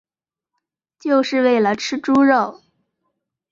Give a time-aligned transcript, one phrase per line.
[0.97, 2.63] 就是为了吃猪肉